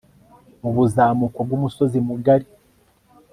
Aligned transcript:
mubuzamuko 0.61 1.39
bw' 1.47 1.55
umusozi 1.57 1.97
mugari 2.07 2.47